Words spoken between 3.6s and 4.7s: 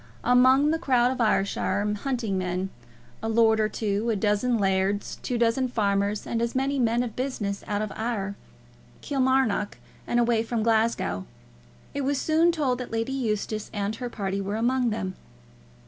two, a dozen